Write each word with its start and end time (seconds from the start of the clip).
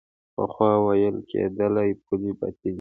پخوا 0.35 0.71
ویل 0.85 1.17
کېدل 1.29 1.75
پولې 2.05 2.31
باطلې 2.39 2.57
دي. 2.61 2.69